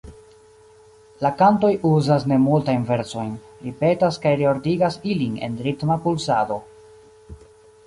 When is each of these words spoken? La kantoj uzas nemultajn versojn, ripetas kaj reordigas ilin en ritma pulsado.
La 1.25 1.29
kantoj 1.41 1.69
uzas 1.89 2.25
nemultajn 2.31 2.87
versojn, 2.89 3.29
ripetas 3.67 4.19
kaj 4.25 4.33
reordigas 4.41 4.99
ilin 5.13 5.39
en 5.51 5.61
ritma 5.69 6.01
pulsado. 6.09 6.61